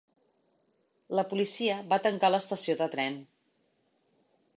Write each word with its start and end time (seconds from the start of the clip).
La 1.19 1.25
policia 1.33 1.75
va 1.91 1.99
tancar 2.07 2.31
l'estació 2.37 2.77
de 2.81 2.87
tren. 2.97 3.21